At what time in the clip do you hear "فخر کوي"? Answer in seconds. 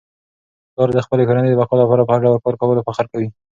2.87-3.27